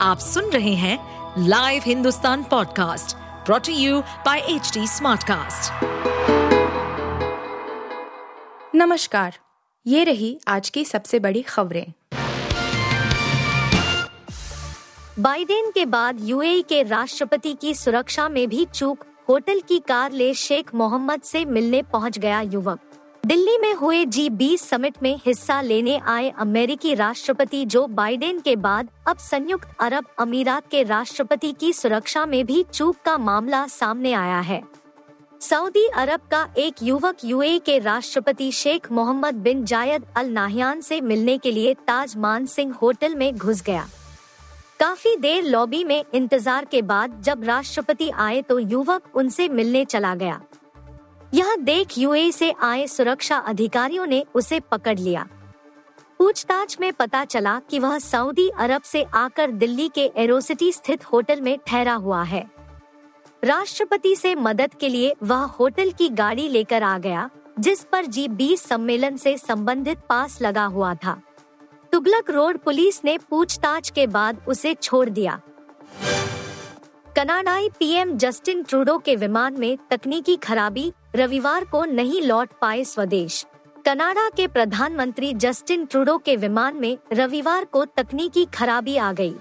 आप 0.00 0.18
सुन 0.18 0.50
रहे 0.50 0.74
हैं 0.74 0.98
live 1.48 1.82
Hindustan 1.86 2.42
podcast 2.42 3.16
brought to 3.46 3.72
you 3.72 4.00
by 4.26 4.38
H 4.48 4.72
smartcast. 4.78 5.84
नमस्कार 8.74 9.38
ये 9.86 10.04
रही 10.04 10.38
आज 10.48 10.70
की 10.70 10.84
सबसे 10.84 11.18
बड़ी 11.18 11.42
खबरें 11.42 11.92
बाइडेन 15.18 15.70
के 15.70 15.84
बाद 15.86 16.18
यूएई 16.20 16.62
के 16.62 16.82
राष्ट्रपति 16.82 17.52
की 17.60 17.74
सुरक्षा 17.74 18.28
में 18.28 18.46
भी 18.48 18.64
चूक 18.74 19.04
होटल 19.28 19.60
की 19.60 19.78
कार 19.78 20.12
ले 20.12 20.32
शेख 20.34 20.74
मोहम्मद 20.74 21.22
से 21.22 21.44
मिलने 21.44 21.82
पहुँच 21.82 22.18
गया 22.18 22.40
युवक 22.40 22.80
दिल्ली 23.26 23.56
में 23.58 23.72
हुए 23.74 24.04
जी 24.06 24.28
बीस 24.30 24.62
समिट 24.62 24.96
में 25.02 25.18
हिस्सा 25.24 25.60
लेने 25.60 25.96
आए 26.08 26.28
अमेरिकी 26.38 26.94
राष्ट्रपति 26.94 27.64
जो 27.64 27.86
बाइडेन 27.90 28.38
के 28.40 28.54
बाद 28.56 28.88
अब 29.08 29.18
संयुक्त 29.18 29.68
अरब 29.80 30.06
अमीरात 30.18 30.68
के 30.70 30.82
राष्ट्रपति 30.82 31.52
की 31.52 31.72
सुरक्षा 31.72 32.24
में 32.26 32.44
भी 32.46 32.62
चूक 32.72 32.96
का 33.04 33.16
मामला 33.18 33.66
सामने 33.66 34.12
आया 34.12 34.38
है। 34.40 34.62
सऊदी 35.40 35.86
अरब 35.96 36.28
का 36.30 36.46
एक 36.58 36.82
युवक 36.82 37.24
यूएई 37.24 37.58
के 37.58 37.78
राष्ट्रपति 37.78 38.50
शेख 38.52 38.90
मोहम्मद 38.92 39.42
बिन 39.42 39.64
जायद 39.64 40.06
अल 40.16 40.30
नाहियान 40.30 40.80
से 40.80 41.00
मिलने 41.02 41.38
के 41.38 41.52
लिए 41.52 41.74
ताज 41.86 42.16
मान 42.16 42.46
सिंह 42.46 42.74
होटल 42.74 43.14
में 43.14 43.32
घुस 43.34 43.62
गया। 43.62 43.86
काफ़ी 44.80 45.16
देर 45.16 45.44
लॉबी 45.44 45.84
में 45.84 46.02
इंतज़ार 46.14 46.64
के 46.64 46.82
बाद 46.84 47.22
जब 47.22 47.44
राष्ट्रपति 47.44 48.10
आए 48.10 48.42
तो 48.42 48.58
युवक 48.58 49.16
उनसे 49.16 49.48
मिलने 49.48 49.84
चला 49.84 50.14
गया। 50.14 50.40
यह 51.34 51.56
देख 51.56 51.98
यूए 51.98 52.30
से 52.30 52.54
आए 52.62 52.86
सुरक्षा 52.86 53.36
अधिकारियों 53.36 54.06
ने 54.06 54.24
उसे 54.34 54.60
पकड़ 54.60 54.98
लिया। 54.98 55.28
पूछताछ 56.18 56.80
में 56.80 56.92
पता 56.92 57.24
चला 57.24 57.60
कि 57.60 57.78
वह 57.78 57.98
सऊदी 57.98 58.48
अरब 58.48 58.82
से 58.82 59.02
आकर 59.14 59.50
दिल्ली 59.50 59.88
के 59.88 60.10
एरोसिटी 60.16 60.72
स्थित 60.72 61.04
होटल 61.04 61.40
में 61.40 61.58
ठहरा 61.66 61.94
हुआ 61.94 62.22
है। 62.22 62.50
राष्ट्रपति 63.44 64.16
से 64.16 64.34
मदद 64.34 64.74
के 64.74 64.88
लिए 64.88 65.14
वह 65.22 65.36
होटल 65.36 65.90
की 65.90 66.08
गाड़ी 66.08 66.48
लेकर 66.48 66.82
आ 66.82 66.98
गया, 66.98 67.30
जिस 67.58 67.84
पर 67.84 68.06
जी 68.06 68.28
बीस 68.28 68.62
सम्मेलन 68.62 69.16
से 69.16 69.38
संबंधित 69.38 69.98
पास 70.08 70.42
लगा 70.42 70.64
हुआ 70.64 70.94
था। 70.94 71.22
तुगलक 71.92 72.30
रोड 72.30 72.58
पुलिस 72.58 73.04
ने 73.04 73.18
पूछताछ 73.18 73.90
के 73.90 74.06
बाद 74.06 74.44
उसे 74.48 74.74
छोड़ 74.74 75.08
दिया। 75.08 75.40
कनाडाई 77.16 77.68
पीएम 77.68 78.10
जस्टिन 78.18 78.62
ट्रूडो 78.62 78.96
के 78.98 79.14
विमान 79.16 79.54
में 79.58 79.78
तकनीकी 79.90 80.34
खराबी 80.36 80.92
रविवार 81.16 81.64
को 81.64 81.84
नहीं 81.84 82.20
लौट 82.22 82.48
पाए 82.60 82.82
स्वदेश। 82.84 83.44
कनाडा 83.86 84.28
के 84.28 84.46
प्रधानमंत्री 84.46 85.32
जस्टिन 85.34 85.84
ट्रूडो 85.84 86.16
के 86.18 86.34
विमान 86.36 86.76
में 86.76 86.98
रविवार 87.12 87.64
को 87.64 87.84
तकनीकी 87.84 88.44
खराबी 88.54 88.96
आ 88.96 89.12
गई। 89.12 89.34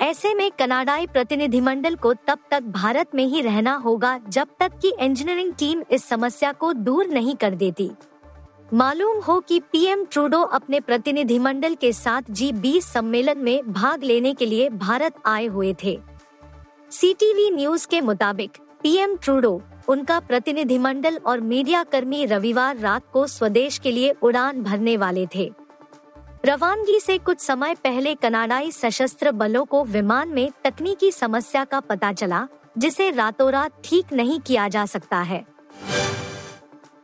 ऐसे 0.00 0.34
में 0.34 0.50
कनाडाई 0.58 1.06
प्रतिनिधिमंडल 1.06 1.96
को 1.96 2.14
तब 2.14 2.38
तक 2.50 2.62
भारत 2.62 3.14
में 3.14 3.24
ही 3.24 3.42
रहना 3.42 3.74
होगा 3.74 4.18
जब 4.28 4.48
तक 4.60 4.78
कि 4.82 4.92
इंजीनियरिंग 5.00 5.52
टीम 5.52 5.82
इस 5.90 6.04
समस्या 6.04 6.52
को 6.52 6.72
दूर 6.72 7.06
नहीं 7.06 7.36
कर 7.36 7.54
देती। 7.54 7.90
मालूम 8.74 9.18
हो 9.18 9.38
कि 9.40 9.60
पीएम 9.72 10.04
ट्रूडो 10.04 10.42
अपने 10.42 10.80
प्रतिनिधिमंडल 10.80 11.74
के 11.74 11.92
साथ 11.92 12.30
जी 12.30 12.52
बीस 12.52 12.92
सम्मेलन 12.92 13.38
में 13.38 13.72
भाग 13.72 14.04
लेने 14.04 14.34
के 14.34 14.46
लिए 14.46 14.68
भारत 14.70 15.22
आए 15.26 15.46
हुए 15.46 15.74
थे। 15.84 16.13
सीटीवी 16.94 17.50
न्यूज़ 17.50 17.86
के 17.88 18.00
मुताबिक 18.00 18.58
पीएम 18.82 19.16
ट्रूडो 19.16 19.62
उनका 19.88 20.18
प्रतिनिधिमंडल 20.20 21.16
और 21.26 21.40
मीडिया 21.40 21.82
कर्मी 21.84 22.24
रविवार 22.24 22.76
रात 22.76 23.02
को 23.12 23.26
स्वदेश 23.26 23.78
के 23.78 23.90
लिए 23.90 24.14
उड़ान 24.22 24.62
भरने 24.62 24.96
वाले 24.96 25.26
थे। 25.34 25.50
रवानगी 26.46 27.00
से 27.00 27.16
कुछ 27.18 27.40
समय 27.40 27.74
पहले 27.74 28.14
कनाडाई 28.14 28.70
सशस्त्र 28.70 29.32
बलों 29.32 29.64
को 29.64 29.82
विमान 29.84 30.28
में 30.28 30.50
तकनीकी 30.64 31.10
समस्या 31.12 31.64
का 31.64 31.80
पता 31.80 32.12
चला, 32.12 32.46
जिसे 32.78 33.10
रातों 33.10 33.50
रात 33.52 33.72
ठीक 33.84 34.12
नहीं 34.12 34.38
किया 34.40 34.68
जा 34.68 34.84
सकता 34.86 35.20
है। 35.22 35.44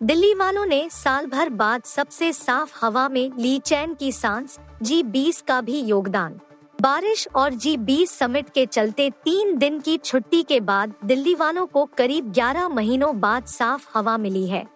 दिल्ली 0.03 0.34
वालों 0.34 0.67
ने 0.67 0.89
साल 0.91 1.27
भर 1.27 1.49
बाद 1.49 1.83
सबसे 1.84 2.33
साफ़ 2.33 2.78
हवा 2.84 3.09
में 3.09 3.31
ली 3.39 3.59
चैन 3.59 3.95
की 3.95 4.12
सांस, 4.12 4.59
जी 4.83 5.03
बीस 5.03 5.41
का 5.41 5.61
भी 5.61 5.81
योगदान। 5.81 6.41
बारिश 6.81 7.29
और 7.35 7.51
जी 7.51 7.77
बीस 7.77 8.11
समिट 8.11 8.51
के 8.51 8.67
चलते 8.67 9.11
तीन 9.11 9.59
दिन 9.59 9.81
की 9.81 9.99
छुट्टी 9.99 10.43
के 10.43 10.61
बाद 10.61 10.95
दिल्ली 11.05 11.35
वालों 11.35 11.67
को 11.67 11.85
करीब 11.99 12.33
11 12.33 12.69
महीनों 12.69 13.21
बाद 13.21 13.45
साफ़ 13.45 13.89
हवा 13.95 14.19
मिली 14.19 14.47
है। 14.47 14.67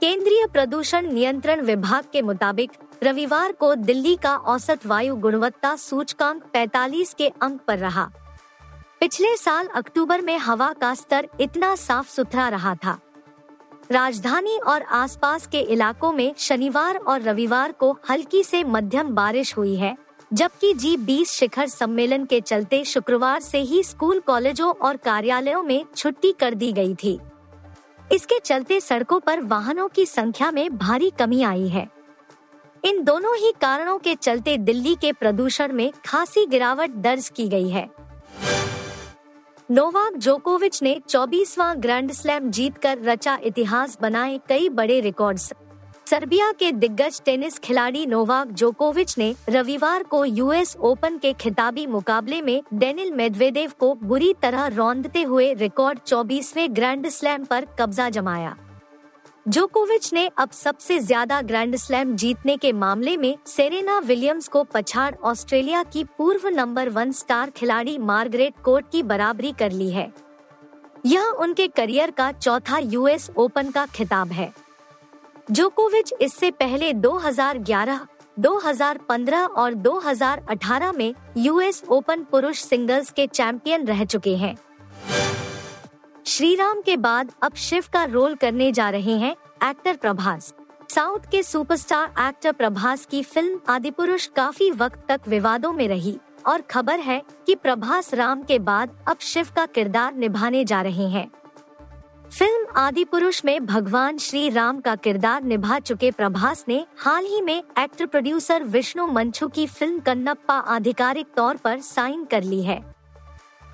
केंद्रीय 0.00 0.46
प्रदूषण 0.52 1.12
नियंत्रण 1.12 1.60
विभाग 1.60 2.04
के 2.12 2.22
मुताबिक 2.22 2.70
रविवार 3.02 3.52
को 3.52 3.74
दिल्ली 3.74 4.16
का 4.16 4.36
औसत 4.36 4.86
वायु 4.86 5.16
गुणवत्ता 5.16 5.76
सूचकांक 5.76 6.42
45 6.54 7.14
के 7.14 7.28
अंक 7.28 7.60
पर 7.60 7.78
रहा। 7.78 8.10
पिछले 9.00 9.36
साल 9.36 9.66
अक्टूबर 9.66 10.20
में 10.20 10.38
हवा 10.38 10.72
का 10.72 10.94
स्तर 10.94 11.28
इतना 11.40 11.74
साफ़ 11.74 12.08
सुथरा 12.08 12.48
रहा 12.48 12.74
था। 12.74 12.98
राजधानी 13.90 14.58
और 14.58 14.82
आसपास 14.82 15.46
के 15.46 15.60
इलाकों 15.60 16.12
में 16.12 16.34
शनिवार 16.38 16.96
और 16.96 17.22
रविवार 17.22 17.72
को 17.72 17.98
हल्की 18.10 18.44
से 18.44 18.64
मध्यम 18.64 19.08
बारिश 19.08 19.56
हुई 19.56 19.76
है। 19.76 20.09
जबकि 20.32 20.74
जी 20.74 20.96
बीस 20.96 21.30
शिखर 21.30 21.66
सम्मेलन 21.66 22.24
के 22.24 22.40
चलते 22.40 22.84
शुक्रवार 22.84 23.40
से 23.40 23.58
ही 23.58 23.82
स्कूल, 23.82 24.20
कॉलेजों 24.20 24.72
और 24.72 24.96
कार्यालयों 24.96 25.62
में 25.62 25.84
छुट्टी 25.96 26.32
कर 26.32 26.54
दी 26.54 26.72
गई 26.72 26.94
थी। 26.94 27.18
इसके 28.12 28.38
चलते 28.38 28.80
सड़कों 28.80 29.20
पर 29.20 29.40
वाहनों 29.40 29.88
की 29.88 30.06
संख्या 30.06 30.50
में 30.50 30.78
भारी 30.78 31.10
कमी 31.18 31.42
आई 31.42 31.68
है। 31.68 31.88
इन 32.84 33.02
दोनों 33.04 33.36
ही 33.36 33.52
कारणों 33.60 33.98
के 33.98 34.14
चलते 34.14 34.56
दिल्ली 34.58 34.94
के 34.94 35.12
प्रदूषण 35.12 35.72
में 35.72 35.92
खासी 36.06 36.46
गिरावट 36.46 36.90
दर्ज 36.90 37.28
की 37.28 37.48
गई 37.48 37.68
है। 37.68 37.88
नोवाक 39.70 40.16
जोकोविच 40.16 40.82
ने 40.82 41.00
24वां 41.08 41.82
ग्रैंड 41.82 42.12
स्लैम 42.12 42.50
जीतकर 42.50 42.98
रचा 42.98 43.38
इतिहास 43.42 43.98
बनाए 44.02 44.40
कई 44.48 44.68
बड़े 44.68 45.00
रिकॉर्ड्स। 45.00 45.52
सर्बिया 46.10 46.50
के 46.52 46.70
दिग्गज 46.72 47.20
टेनिस 47.24 47.58
खिलाड़ी 47.58 48.04
नोवाक 48.06 48.48
जोकोविच 48.50 49.14
ने 49.18 49.34
रविवार 49.48 50.02
को 50.02 50.24
यूएस 50.24 50.74
ओपन 50.76 51.18
के 51.18 51.32
खिताबी 51.32 51.86
मुकाबले 51.86 52.40
में 52.42 52.62
डेनिल 52.74 53.12
मेदवेदेव 53.12 53.72
को 53.80 53.92
बुरी 53.94 54.32
तरह 54.42 54.66
रौंदते 54.66 55.22
हुए 55.22 55.52
रिकॉर्ड 55.54 55.98
24वें 56.06 56.74
ग्रैंड 56.76 57.08
स्लैम 57.08 57.44
पर 57.44 57.66
कब्जा 57.78 58.08
जमाया। 58.08 58.54
जोकोविच 59.46 60.12
ने 60.12 60.26
अब 60.38 60.50
सबसे 60.50 60.98
ज़्यादा 61.00 61.40
ग्रैंड 61.42 61.76
स्लैम 61.76 62.14
जीतने 62.14 62.56
के 62.56 62.72
मामले 62.74 63.16
में 63.16 63.34
सेरेना 63.46 63.98
विलियम्स 63.98 64.48
को 64.48 64.62
पछाड़ 64.64 65.14
ऑस्ट्रेलिया 65.24 65.82
की 65.82 66.02
पूर्व 66.18 66.48
नंबर 66.48 66.88
वन 66.88 67.12
स्टार 67.12 67.50
खिलाड़ी 67.50 67.96
मार्गरेट 68.00 68.54
कोर्ट 68.64 68.90
की 68.92 69.02
बराबरी 69.02 69.52
कर 69.52 69.72
ली 69.72 69.90
है। 69.90 70.10
यह 71.06 71.28
उनके 71.38 71.68
करियर 71.68 72.10
का 72.10 72.30
चौथा 72.32 72.78
यूएस 72.78 73.30
ओपन 73.36 73.70
का 73.70 73.86
खिताब 73.86 74.32
है। 74.32 74.52
जोकोविच 75.50 76.12
इससे 76.20 76.50
पहले 76.50 76.92
2011, 76.92 78.00
2015 78.38 79.46
और 79.56 79.74
2018 79.76 80.92
में 80.92 81.14
यूएस 81.36 81.82
ओपन 81.88 82.22
पुरुष 82.22 82.62
सिंगल्स 82.62 83.10
के 83.10 83.26
चैंपियन 83.26 83.86
रह 83.86 84.04
चुके 84.04 84.36
हैं। 84.36 84.54
श्रीराम 86.26 86.80
के 86.80 86.96
बाद 86.96 87.32
अब 87.42 87.54
शिव 87.54 87.84
का 87.92 88.04
रोल 88.04 88.34
करने 88.34 88.70
जा 88.72 88.88
रहे 88.90 89.16
हैं 89.18 89.34
एक्टर 89.70 89.96
प्रभास। 89.96 90.52
साउथ 90.88 91.30
के 91.30 91.42
सुपरस्टार 91.42 92.14
एक्टर 92.28 92.52
प्रभास 92.52 93.06
की 93.06 93.22
फ़िल्म 93.22 93.60
आदिपुरुष 93.68 94.26
काफ़ी 94.26 94.70
वक्त 94.70 95.04
तक 95.08 95.28
विवादों 95.28 95.72
में 95.72 95.86
रही 95.88 96.16
और 96.46 96.60
खबर 96.60 97.00
है 97.00 97.22
कि 97.46 97.54
प्रभास 97.54 98.14
राम 98.14 98.42
के 98.42 98.58
बाद 98.58 98.96
अब 99.08 99.18
शिव 99.22 99.48
का 99.56 99.66
किरदार 99.66 100.14
निभाने 100.14 100.64
जा 100.64 100.80
रहे 100.82 101.08
हैं। 101.08 101.30
आदि 102.76 103.04
पुरुष 103.04 103.44
में 103.44 103.66
भगवान 103.66 104.18
श्री 104.18 104.48
राम 104.50 104.80
का 104.80 104.94
किरदार 104.94 105.42
निभा 105.42 105.78
चुके 105.78 106.10
प्रभास 106.10 106.64
ने 106.68 106.84
हाल 106.98 107.24
ही 107.24 107.40
में 107.40 107.62
एक्टर 107.78 108.06
प्रोड्यूसर 108.06 108.62
विष्णु 108.64 109.06
मंचू 109.06 109.48
की 109.48 109.66
फ़िल्म 109.66 109.98
कन्नप्पा 109.98 110.54
आधिकारिक 110.54 111.26
तौर 111.36 111.56
पर 111.56 111.80
साइन 111.80 112.24
कर 112.24 112.42
ली 112.42 112.62
है। 112.62 112.80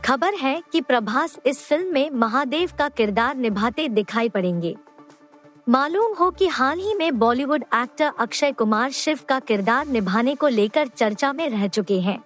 खबर 0.05 0.35
है 0.35 0.63
कि 0.73 0.81
प्रभास 0.81 1.39
इस 1.47 1.63
फ़िल्म 1.65 1.93
में 1.93 2.11
महादेव 2.11 2.71
का 2.79 2.89
किरदार 2.89 3.37
निभाते 3.37 3.89
दिखाई 3.89 4.29
पड़ेंगे। 4.29 4.75
मालूम 5.69 6.15
हो 6.15 6.31
कि 6.31 6.47
हाल 6.47 6.79
ही 6.79 6.95
में 6.95 7.19
बॉलीवुड 7.19 7.65
एक्टर 7.75 8.13
अक्षय 8.19 8.53
कुमार 8.53 8.91
शिव 8.91 9.21
का 9.29 9.41
किरदार 9.41 9.87
निभाने 9.87 10.35
को 10.35 10.49
लेकर 10.49 10.87
चर्चा 10.87 11.33
में 11.33 11.49
रह 11.49 11.69
चुके 11.69 12.01
हैं। 12.01 12.23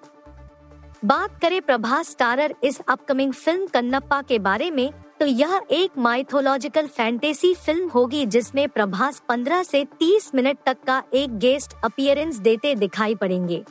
बात 1.05 1.39
करें 1.43 1.61
प्रभास 1.63 2.11
स्टारर 2.11 2.55
इस 2.65 2.81
अपकमिंग 2.81 3.33
फ़िल्म 3.33 3.67
कन्नप्पा 3.67 4.23
के 4.23 4.39
बारे 4.39 4.71
में 4.71 4.91
तो 5.21 5.27
यह 5.27 5.61
एक 5.71 5.91
माइथोलॉजिकल 5.99 6.87
फैंटेसी 6.87 7.55
फ़िल्म 7.55 7.89
होगी 7.89 8.27
जिसमें 8.27 8.69
प्रभास 8.69 9.23
15 9.29 9.65
से 9.65 9.85
30 9.85 10.35
मिनट 10.35 10.59
तक 10.67 10.77
का 10.87 11.03
एक 11.15 11.39
गेस्ट 11.39 11.73
अपियरेंस 11.85 12.37
देते 12.37 12.75
दिखाई 12.75 13.15
पड़ेंगे। 13.15 13.65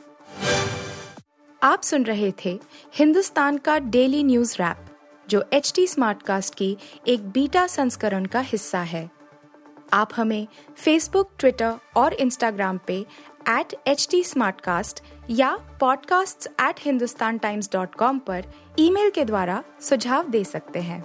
आप 1.62 1.82
सुन 1.82 2.04
रहे 2.04 2.32
थे 2.44 2.60
हिंदुस्तान 2.94 3.58
का 3.58 3.78
डेली 3.78 4.22
न्यूज़ 4.22 4.54
रैप 4.54 4.76
जो 5.28 5.44
एच 5.52 5.72
टी 5.76 5.86
स्मार्ट 5.86 6.22
कास्ट 6.22 6.54
की 6.54 6.76
एक 7.08 7.28
बीटा 7.28 7.66
संस्करण 7.66 8.24
का 8.24 8.40
हिस्सा 8.40 8.80
है। 8.80 9.10
आप 9.92 10.08
हमें 10.16 10.46
फेसबुक 10.76 11.30
ट्विटर 11.38 11.74
और 11.96 12.12
इंस्टाग्राम 12.12 12.80
पे 12.86 13.06
एट 13.48 13.74
एच 13.86 14.08
टी 14.10 14.24
या 15.30 15.78
podcasts@hindustantimes.com 15.82 18.20
पर 18.20 18.44
ईमेल 18.78 19.10
के 19.10 19.24
द्वारा 19.24 19.64
सुझाव 19.80 20.28
दे 20.28 20.44
सकते 20.44 20.78
हैं। 20.78 21.04